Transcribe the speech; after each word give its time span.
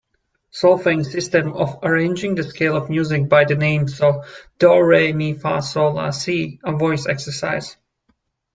Solfaing 0.49 1.03
system 1.03 1.53
of 1.53 1.77
arranging 1.83 2.33
the 2.33 2.41
scale 2.41 2.75
of 2.75 2.89
music 2.89 3.29
by 3.29 3.45
the 3.45 3.53
names 3.53 4.01
do, 4.57 4.83
re, 4.83 5.13
mi, 5.13 5.35
fa, 5.35 5.61
sol, 5.61 5.93
la, 5.93 6.09
si 6.09 6.59
a 6.65 6.71
voice 6.71 7.05
exercise. 7.05 7.77